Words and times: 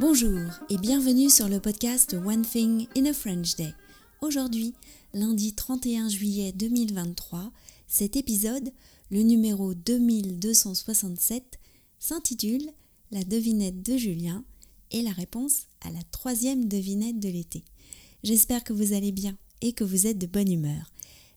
Bonjour 0.00 0.38
et 0.70 0.78
bienvenue 0.78 1.28
sur 1.28 1.48
le 1.48 1.58
podcast 1.58 2.14
One 2.14 2.42
Thing 2.42 2.86
in 2.96 3.06
a 3.06 3.12
French 3.12 3.56
Day. 3.56 3.74
Aujourd'hui, 4.20 4.72
lundi 5.12 5.54
31 5.54 6.08
juillet 6.08 6.52
2023, 6.52 7.50
cet 7.88 8.14
épisode, 8.14 8.70
le 9.10 9.22
numéro 9.22 9.74
2267, 9.74 11.58
s'intitule 11.98 12.70
La 13.10 13.24
devinette 13.24 13.82
de 13.82 13.96
Julien 13.96 14.44
et 14.92 15.02
la 15.02 15.10
réponse 15.10 15.66
à 15.80 15.90
la 15.90 16.04
troisième 16.12 16.68
devinette 16.68 17.18
de 17.18 17.30
l'été. 17.30 17.64
J'espère 18.22 18.62
que 18.62 18.72
vous 18.72 18.92
allez 18.92 19.10
bien 19.10 19.36
et 19.62 19.72
que 19.72 19.82
vous 19.82 20.06
êtes 20.06 20.18
de 20.18 20.28
bonne 20.28 20.52
humeur. 20.52 20.92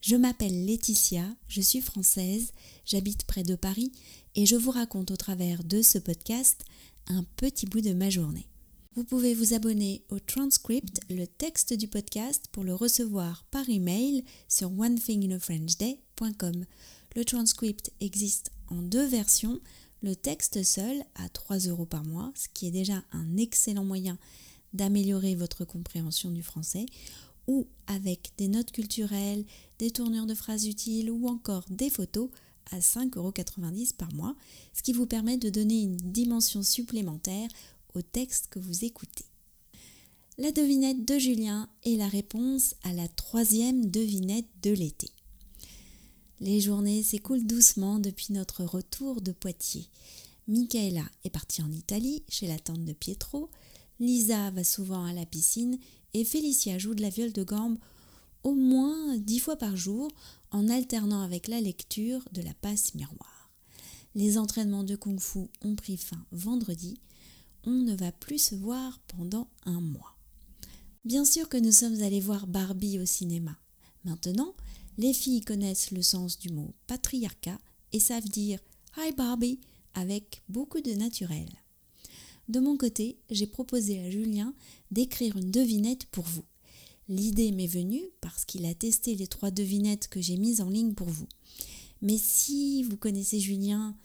Je 0.00 0.16
m'appelle 0.16 0.64
Laetitia, 0.64 1.26
je 1.46 1.60
suis 1.60 1.82
française, 1.82 2.52
j'habite 2.86 3.24
près 3.24 3.42
de 3.42 3.54
Paris 3.54 3.92
et 4.34 4.46
je 4.46 4.56
vous 4.56 4.70
raconte 4.70 5.10
au 5.10 5.16
travers 5.16 5.62
de 5.62 5.82
ce 5.82 5.98
podcast 5.98 6.64
un 7.08 7.24
petit 7.36 7.66
bout 7.66 7.80
de 7.80 7.92
ma 7.92 8.10
journée. 8.10 8.46
Vous 8.94 9.04
pouvez 9.04 9.34
vous 9.34 9.52
abonner 9.54 10.02
au 10.08 10.18
transcript, 10.18 11.00
le 11.10 11.26
texte 11.26 11.74
du 11.74 11.86
podcast, 11.86 12.46
pour 12.50 12.64
le 12.64 12.74
recevoir 12.74 13.44
par 13.50 13.68
email 13.68 14.24
sur 14.48 14.72
onethinginafrenchday.com. 14.78 16.64
Le 17.14 17.24
transcript 17.24 17.92
existe 18.00 18.52
en 18.68 18.82
deux 18.82 19.06
versions, 19.06 19.60
le 20.02 20.16
texte 20.16 20.62
seul 20.62 21.02
à 21.14 21.28
3 21.28 21.58
euros 21.68 21.86
par 21.86 22.04
mois, 22.04 22.32
ce 22.34 22.48
qui 22.52 22.66
est 22.66 22.72
déjà 22.72 23.04
un 23.12 23.36
excellent 23.36 23.84
moyen 23.84 24.18
d'améliorer 24.72 25.34
votre 25.34 25.64
compréhension 25.64 26.30
du 26.30 26.42
français, 26.42 26.86
ou 27.46 27.66
avec 27.86 28.32
des 28.38 28.48
notes 28.48 28.72
culturelles, 28.72 29.44
des 29.78 29.90
tournures 29.90 30.26
de 30.26 30.34
phrases 30.34 30.66
utiles 30.66 31.10
ou 31.10 31.28
encore 31.28 31.64
des 31.70 31.90
photos 31.90 32.30
à 32.70 32.78
5,90 32.78 33.16
euros 33.16 33.32
par 33.96 34.12
mois, 34.12 34.34
ce 34.74 34.82
qui 34.82 34.92
vous 34.92 35.06
permet 35.06 35.38
de 35.38 35.50
donner 35.50 35.82
une 35.82 35.96
dimension 35.96 36.62
supplémentaire 36.62 37.48
au 37.94 38.02
texte 38.02 38.48
que 38.50 38.58
vous 38.58 38.84
écoutez. 38.84 39.24
La 40.38 40.52
devinette 40.52 41.06
de 41.06 41.18
Julien 41.18 41.68
est 41.84 41.96
la 41.96 42.08
réponse 42.08 42.74
à 42.82 42.92
la 42.92 43.08
troisième 43.08 43.90
devinette 43.90 44.48
de 44.62 44.72
l'été. 44.72 45.10
Les 46.40 46.60
journées 46.60 47.02
s'écoulent 47.02 47.46
doucement 47.46 47.98
depuis 47.98 48.34
notre 48.34 48.64
retour 48.64 49.22
de 49.22 49.32
Poitiers. 49.32 49.88
Michaela 50.46 51.04
est 51.24 51.30
partie 51.30 51.62
en 51.62 51.72
Italie 51.72 52.22
chez 52.28 52.46
la 52.46 52.58
tante 52.58 52.84
de 52.84 52.92
Pietro, 52.92 53.50
Lisa 53.98 54.50
va 54.50 54.62
souvent 54.62 55.04
à 55.04 55.12
la 55.12 55.24
piscine 55.24 55.78
et 56.12 56.24
Félicia 56.24 56.78
joue 56.78 56.94
de 56.94 57.02
la 57.02 57.08
viole 57.08 57.32
de 57.32 57.42
gambe 57.42 57.78
au 58.46 58.54
moins 58.54 59.16
dix 59.16 59.40
fois 59.40 59.56
par 59.56 59.76
jour 59.76 60.08
en 60.52 60.68
alternant 60.68 61.20
avec 61.22 61.48
la 61.48 61.60
lecture 61.60 62.22
de 62.30 62.42
la 62.42 62.54
passe 62.54 62.94
miroir. 62.94 63.50
Les 64.14 64.38
entraînements 64.38 64.84
de 64.84 64.94
kung 64.94 65.18
fu 65.18 65.48
ont 65.64 65.74
pris 65.74 65.96
fin 65.96 66.24
vendredi. 66.30 67.00
On 67.64 67.72
ne 67.72 67.96
va 67.96 68.12
plus 68.12 68.38
se 68.38 68.54
voir 68.54 69.00
pendant 69.08 69.48
un 69.64 69.80
mois. 69.80 70.16
Bien 71.04 71.24
sûr 71.24 71.48
que 71.48 71.56
nous 71.56 71.72
sommes 71.72 72.00
allés 72.02 72.20
voir 72.20 72.46
Barbie 72.46 73.00
au 73.00 73.04
cinéma. 73.04 73.58
Maintenant, 74.04 74.54
les 74.96 75.12
filles 75.12 75.40
connaissent 75.40 75.90
le 75.90 76.02
sens 76.02 76.38
du 76.38 76.50
mot 76.50 76.72
patriarcat 76.86 77.58
et 77.92 77.98
savent 77.98 78.28
dire 78.28 78.60
Hi 78.96 79.10
Barbie 79.10 79.58
avec 79.94 80.44
beaucoup 80.48 80.80
de 80.80 80.92
naturel. 80.92 81.48
De 82.48 82.60
mon 82.60 82.76
côté, 82.76 83.18
j'ai 83.28 83.48
proposé 83.48 84.04
à 84.04 84.08
Julien 84.08 84.54
d'écrire 84.92 85.36
une 85.36 85.50
devinette 85.50 86.06
pour 86.12 86.26
vous. 86.26 86.44
L'idée 87.08 87.52
m'est 87.52 87.66
venue 87.66 88.02
parce 88.20 88.44
qu'il 88.44 88.66
a 88.66 88.74
testé 88.74 89.14
les 89.14 89.28
trois 89.28 89.50
devinettes 89.50 90.08
que 90.08 90.20
j'ai 90.20 90.36
mises 90.36 90.60
en 90.60 90.68
ligne 90.68 90.94
pour 90.94 91.08
vous. 91.08 91.28
Mais 92.02 92.18
si 92.18 92.82
vous 92.82 92.96
connaissez 92.96 93.38
Julien, 93.38 93.96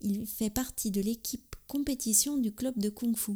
il 0.00 0.26
fait 0.26 0.50
partie 0.50 0.90
de 0.90 1.00
l'équipe 1.00 1.56
compétition 1.66 2.36
du 2.36 2.52
club 2.52 2.78
de 2.78 2.88
Kung 2.88 3.16
Fu. 3.16 3.32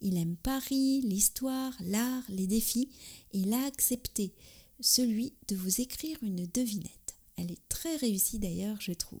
Il 0.00 0.16
aime 0.16 0.36
Paris, 0.36 1.00
l'histoire, 1.02 1.76
l'art, 1.84 2.22
les 2.28 2.46
défis, 2.46 2.88
et 3.32 3.40
il 3.40 3.52
a 3.52 3.64
accepté 3.64 4.32
celui 4.80 5.34
de 5.48 5.56
vous 5.56 5.80
écrire 5.80 6.18
une 6.22 6.46
devinette. 6.46 7.16
Elle 7.36 7.50
est 7.50 7.68
très 7.68 7.96
réussie 7.96 8.38
d'ailleurs, 8.38 8.80
je 8.80 8.92
trouve. 8.92 9.20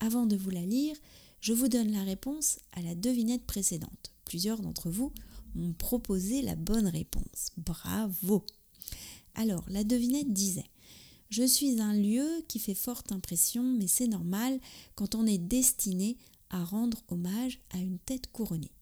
Avant 0.00 0.26
de 0.26 0.36
vous 0.36 0.50
la 0.50 0.64
lire, 0.64 0.96
je 1.40 1.52
vous 1.52 1.68
donne 1.68 1.92
la 1.92 2.02
réponse 2.02 2.58
à 2.72 2.82
la 2.82 2.94
devinette 2.94 3.44
précédente. 3.46 4.12
Plusieurs 4.24 4.60
d'entre 4.60 4.90
vous 4.90 5.12
ont 5.56 5.72
proposé 5.72 6.42
la 6.42 6.56
bonne 6.56 6.88
réponse. 6.88 7.50
Bravo 7.56 8.44
Alors, 9.34 9.64
la 9.68 9.84
devinette 9.84 10.32
disait 10.32 10.70
Je 11.30 11.46
suis 11.46 11.80
un 11.80 11.94
lieu 11.94 12.28
qui 12.48 12.58
fait 12.58 12.74
forte 12.74 13.12
impression, 13.12 13.62
mais 13.62 13.86
c'est 13.86 14.08
normal 14.08 14.58
quand 14.94 15.14
on 15.14 15.26
est 15.26 15.38
destiné 15.38 16.16
à 16.50 16.64
rendre 16.64 17.02
hommage 17.08 17.60
à 17.70 17.78
une 17.78 17.98
tête 17.98 18.30
couronnée. 18.30 18.72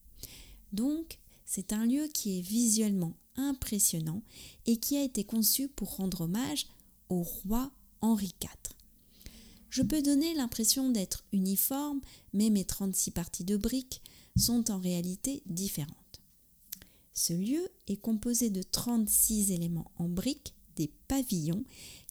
Donc, 0.71 1.19
c'est 1.45 1.73
un 1.73 1.85
lieu 1.85 2.07
qui 2.13 2.37
est 2.37 2.41
visuellement 2.41 3.13
impressionnant 3.35 4.21
et 4.65 4.77
qui 4.77 4.97
a 4.97 5.03
été 5.03 5.23
conçu 5.23 5.67
pour 5.67 5.95
rendre 5.95 6.21
hommage 6.21 6.67
au 7.09 7.21
roi 7.21 7.71
Henri 8.01 8.33
IV. 8.41 8.49
Je 9.69 9.81
peux 9.81 10.01
donner 10.03 10.35
l'impression 10.35 10.89
d'être 10.89 11.25
uniforme, 11.31 11.99
mais 12.33 12.51
mes 12.51 12.63
36 12.63 13.11
parties 13.11 13.43
de 13.43 13.57
briques 13.57 14.03
sont 14.37 14.69
en 14.69 14.77
réalité 14.77 15.41
différentes. 15.47 16.22
Ce 17.13 17.33
lieu 17.33 17.67
est 17.87 17.97
composé 17.97 18.49
de 18.49 18.63
36 18.63 19.51
éléments 19.51 19.91
en 19.97 20.09
briques, 20.09 20.53
des 20.75 20.91
pavillons, 21.07 21.63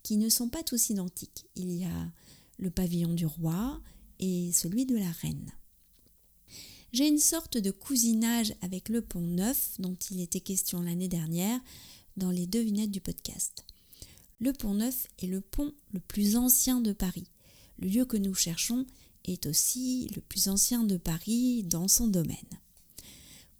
qui 0.03 0.17
ne 0.17 0.29
sont 0.29 0.49
pas 0.49 0.63
tous 0.63 0.91
identiques. 0.91 1.47
Il 1.57 1.73
y 1.73 1.85
a 1.85 2.13
le 2.59 2.71
pavillon 2.71 3.13
du 3.13 3.27
roi 3.27 3.81
et 4.21 4.53
celui 4.53 4.87
de 4.87 4.97
la 4.97 5.11
reine. 5.11 5.53
J'ai 6.93 7.09
une 7.09 7.19
sorte 7.19 7.57
de 7.57 7.71
cousinage 7.71 8.55
avec 8.61 8.89
le 8.89 9.01
pont 9.01 9.21
neuf 9.21 9.75
dont 9.79 9.97
il 10.11 10.21
était 10.21 10.41
question 10.41 10.83
l'année 10.83 11.09
dernière 11.09 11.59
dans 12.17 12.31
les 12.31 12.47
devinettes 12.47 12.91
du 12.91 13.01
podcast. 13.01 13.65
Le 14.39 14.53
pont 14.53 14.75
neuf 14.75 15.07
est 15.19 15.27
le 15.27 15.41
pont 15.41 15.73
le 15.93 16.01
plus 16.01 16.37
ancien 16.37 16.81
de 16.81 16.93
Paris. 16.93 17.27
Le 17.79 17.89
lieu 17.89 18.05
que 18.05 18.17
nous 18.17 18.35
cherchons 18.35 18.87
est 19.25 19.47
aussi 19.47 20.09
le 20.15 20.21
plus 20.21 20.49
ancien 20.49 20.85
de 20.85 20.97
Paris 20.97 21.63
dans 21.65 21.89
son 21.89 22.09
domaine. 22.09 22.37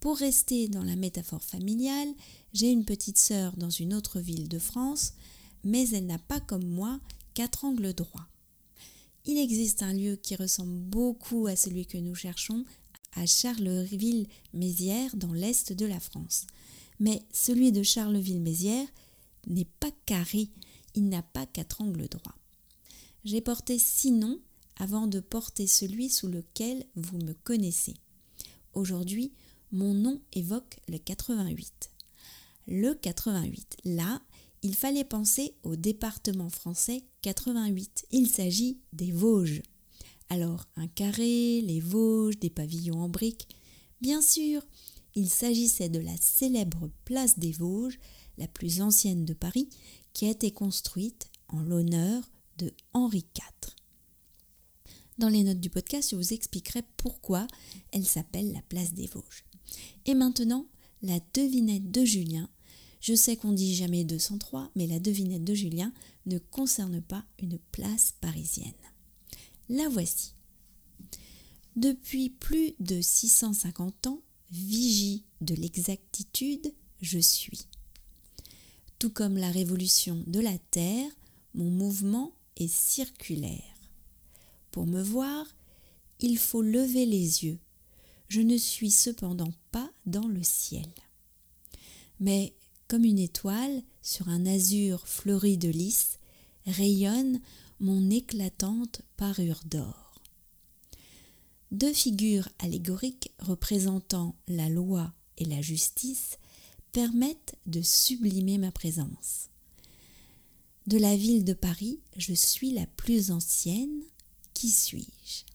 Pour 0.03 0.19
rester 0.19 0.67
dans 0.67 0.83
la 0.83 0.97
métaphore 0.97 1.45
familiale, 1.45 2.13
j'ai 2.53 2.73
une 2.73 2.85
petite 2.85 3.19
sœur 3.19 3.57
dans 3.57 3.71
une 3.71 3.95
autre 3.95 4.19
ville 4.19 4.49
de 4.49 4.59
France, 4.59 5.13
mais 5.63 5.89
elle 5.91 6.07
n'a 6.07 6.19
pas 6.19 6.41
comme 6.41 6.67
moi 6.67 6.99
quatre 7.35 7.65
angles 7.65 7.95
droits. 7.95 8.27
Il 9.27 9.39
existe 9.39 9.81
un 9.81 9.93
lieu 9.93 10.17
qui 10.17 10.35
ressemble 10.35 10.77
beaucoup 10.77 11.47
à 11.47 11.55
celui 11.55 11.87
que 11.87 11.99
nous 11.99 12.17
cherchons 12.17 12.65
à 13.13 13.27
Charleville-Mézières 13.27 15.15
dans 15.15 15.33
l'est 15.33 15.73
de 15.73 15.87
la 15.87 16.01
France. 16.01 16.49
Mais 16.99 17.23
celui 17.33 17.71
de 17.71 17.85
Charleville-Mézières 17.85 18.89
n'est 19.47 19.69
pas 19.79 19.93
carré, 20.05 20.49
il 20.97 21.11
n'a 21.11 21.23
pas 21.23 21.47
quatre 21.47 21.81
angles 21.81 22.09
droits. 22.09 22.37
J'ai 23.25 23.41
porté 23.41 23.79
six 23.79 24.11
noms 24.11 24.41
avant 24.79 25.07
de 25.07 25.21
porter 25.21 25.69
celui 25.69 26.11
sous 26.11 26.27
lequel 26.27 26.87
vous 26.97 27.19
me 27.19 27.35
connaissez. 27.45 27.95
Aujourd'hui, 28.75 29.31
mon 29.73 29.95
nom 29.95 30.21
évoque 30.33 30.79
le 30.89 30.99
88. 30.99 31.91
Le 32.69 32.95
88, 32.95 33.79
là, 33.85 34.21
il 34.63 34.77
fallait 34.77 35.05
penser 35.05 35.55
au 35.65 35.75
département 35.77 36.51
français 36.51 37.03
88. 37.23 38.07
Il 38.13 38.29
s'agit 38.29 38.79
des 38.93 39.11
Vosges. 39.11 39.63
Alors, 40.29 40.69
un 40.77 40.87
carré, 40.87 41.61
les 41.63 41.81
Vosges, 41.81 42.39
des 42.39 42.51
pavillons 42.51 43.01
en 43.01 43.09
briques. 43.09 43.49
Bien 44.01 44.23
sûr, 44.23 44.63
il 45.15 45.29
s'agissait 45.29 45.89
de 45.89 45.99
la 45.99 46.17
célèbre 46.21 46.91
place 47.05 47.39
des 47.39 47.53
Vosges, 47.53 47.99
la 48.39 48.49
plus 48.49 48.81
ancienne 48.81 49.25
de 49.25 49.35
Paris, 49.35 49.69
qui 50.13 50.27
a 50.27 50.31
été 50.31 50.53
construite 50.53 51.31
en 51.49 51.61
l'honneur 51.63 52.31
de 52.59 52.73
Henri 52.93 53.25
IV. 53.37 53.75
Dans 55.19 55.29
les 55.29 55.45
notes 55.45 55.61
du 55.61 55.71
podcast, 55.71 56.11
je 56.11 56.17
vous 56.17 56.33
expliquerai 56.33 56.83
pourquoi 56.97 57.47
elle 57.93 58.07
s'appelle 58.07 58.53
la 58.53 58.63
place 58.63 58.93
des 58.95 59.07
Vosges. 59.07 59.45
Et 60.07 60.15
maintenant, 60.15 60.67
la 61.03 61.19
devinette 61.35 61.91
de 61.91 62.05
Julien. 62.05 62.49
Je 63.01 63.15
sais 63.15 63.37
qu'on 63.37 63.53
dit 63.53 63.75
jamais 63.75 64.05
203, 64.05 64.71
mais 64.77 64.87
la 64.87 65.01
devinette 65.01 65.45
de 65.45 65.55
Julien 65.55 65.93
ne 66.27 66.39
concerne 66.39 67.01
pas 67.03 67.25
une 67.41 67.59
place 67.73 68.15
parisienne. 68.21 68.73
La 69.69 69.89
voici. 69.89 70.35
Depuis 71.75 72.31
plus 72.31 72.75
de 72.79 73.01
650 73.01 74.07
ans, 74.07 74.21
vigie 74.51 75.25
de 75.41 75.55
l'exactitude, 75.55 76.73
je 77.01 77.19
suis. 77.19 77.67
Tout 78.99 79.11
comme 79.11 79.37
la 79.37 79.51
révolution 79.51 80.23
de 80.27 80.39
la 80.39 80.57
Terre, 80.71 81.11
mon 81.55 81.71
mouvement 81.71 82.33
est 82.57 82.73
circulaire. 82.73 83.61
Pour 84.71 84.87
me 84.87 85.03
voir, 85.03 85.47
il 86.21 86.39
faut 86.39 86.63
lever 86.63 87.05
les 87.07 87.45
yeux 87.45 87.59
je 88.33 88.41
ne 88.41 88.57
suis 88.57 88.91
cependant 88.91 89.53
pas 89.73 89.93
dans 90.07 90.27
le 90.27 90.43
ciel. 90.43 90.89
Mais 92.19 92.55
comme 92.89 93.05
une 93.05 93.19
étoile 93.19 93.83
sur 94.01 94.31
un 94.31 94.47
azur 94.47 95.07
fleuri 95.07 95.59
de 95.59 95.69
lys, 95.69 96.19
rayonne 96.65 97.43
mon 97.79 98.09
éclatante 98.09 99.03
parure 99.19 99.61
d'or. 99.67 100.23
Deux 101.73 101.93
figures 101.93 102.49
allégoriques 102.59 103.33
représentant 103.39 104.35
la 104.49 104.71
loi 104.71 105.13
et 105.37 105.45
la 105.45 105.61
justice 105.61 106.39
permettent 106.93 107.57
de 107.67 107.83
sublimer 107.83 108.57
ma 108.57 108.73
présence. 108.73 109.51
De 110.87 110.97
la 110.97 111.17
ville 111.17 111.45
de 111.45 111.53
Paris, 111.53 112.01
je 112.17 112.33
suis 112.33 112.71
la 112.71 112.87
plus 112.87 113.31
ancienne. 113.31 114.01
Qui 114.55 114.71
suis-je? 114.71 115.52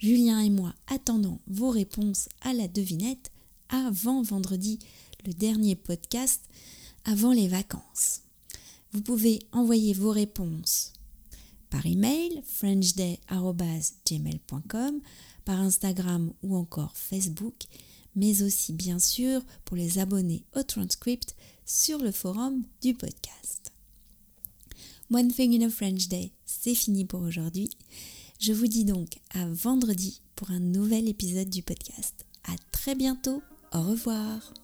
Julien 0.00 0.40
et 0.40 0.48
moi 0.48 0.72
attendons 0.86 1.40
vos 1.46 1.68
réponses 1.68 2.30
à 2.40 2.54
la 2.54 2.68
devinette 2.68 3.30
avant 3.68 4.22
vendredi, 4.22 4.78
le 5.26 5.34
dernier 5.34 5.76
podcast 5.76 6.48
avant 7.04 7.32
les 7.32 7.48
vacances. 7.48 8.22
Vous 8.92 9.02
pouvez 9.02 9.40
envoyer 9.52 9.92
vos 9.92 10.10
réponses 10.10 10.94
par 11.68 11.84
email 11.84 12.42
frenchday.gmail.com, 12.46 15.00
par 15.44 15.60
Instagram 15.60 16.32
ou 16.42 16.56
encore 16.56 16.96
Facebook, 16.96 17.64
mais 18.16 18.42
aussi 18.42 18.72
bien 18.72 18.98
sûr 18.98 19.42
pour 19.66 19.76
les 19.76 19.98
abonnés 19.98 20.46
au 20.56 20.62
transcript 20.62 21.36
sur 21.66 21.98
le 21.98 22.10
forum 22.10 22.62
du 22.80 22.94
podcast. 22.94 23.74
One 25.12 25.30
Thing 25.30 25.60
in 25.60 25.66
a 25.66 25.70
French 25.70 26.08
Day, 26.08 26.32
c'est 26.46 26.74
fini 26.74 27.04
pour 27.04 27.20
aujourd'hui. 27.20 27.68
Je 28.40 28.54
vous 28.54 28.68
dis 28.68 28.86
donc 28.86 29.18
à 29.34 29.44
vendredi 29.50 30.22
pour 30.34 30.50
un 30.50 30.60
nouvel 30.60 31.08
épisode 31.08 31.50
du 31.50 31.62
podcast. 31.62 32.24
À 32.44 32.54
très 32.72 32.94
bientôt. 32.94 33.42
Au 33.74 33.82
revoir. 33.82 34.54